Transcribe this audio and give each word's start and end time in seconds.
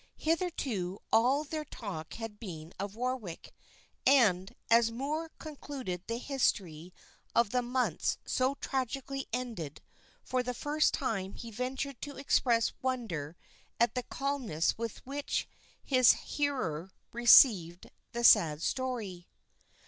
Hitherto 0.17 0.99
all 1.13 1.43
their 1.43 1.63
talk 1.63 2.15
had 2.15 2.39
been 2.39 2.73
of 2.79 2.95
Warwick, 2.95 3.53
and 4.03 4.55
as 4.67 4.89
Moor 4.89 5.29
concluded 5.37 6.07
the 6.07 6.17
history 6.17 6.91
of 7.35 7.51
the 7.51 7.61
months 7.61 8.17
so 8.25 8.55
tragically 8.55 9.27
ended, 9.31 9.79
for 10.23 10.41
the 10.41 10.55
first 10.55 10.91
time 10.95 11.35
he 11.35 11.51
ventured 11.51 12.01
to 12.01 12.17
express 12.17 12.73
wonder 12.81 13.37
at 13.79 13.93
the 13.93 14.01
calmness 14.01 14.75
with 14.75 15.05
which 15.05 15.47
his 15.83 16.13
hearer 16.13 16.89
received 17.11 17.91
the 18.11 18.23
sad 18.23 18.63
story. 18.63 19.27